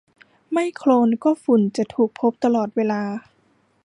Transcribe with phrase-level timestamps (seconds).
[0.51, 3.01] ไม่โคลนก็ฝุ่นจะถูกพบตลอดเวลา